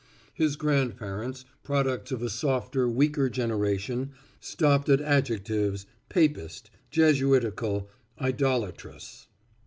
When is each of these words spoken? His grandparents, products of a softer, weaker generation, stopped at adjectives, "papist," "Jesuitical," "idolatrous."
His 0.33 0.55
grandparents, 0.55 1.45
products 1.61 2.11
of 2.11 2.23
a 2.23 2.29
softer, 2.31 2.89
weaker 2.89 3.29
generation, 3.29 4.13
stopped 4.39 4.89
at 4.89 4.99
adjectives, 4.99 5.85
"papist," 6.09 6.71
"Jesuitical," 6.89 7.87
"idolatrous." 8.19 9.27